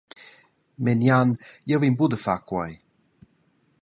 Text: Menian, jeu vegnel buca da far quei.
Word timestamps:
Menian, 0.87 1.35
jeu 1.73 1.79
vegnel 1.83 1.99
buca 1.99 2.11
da 2.15 2.21
far 2.25 2.41
quei. 2.49 2.73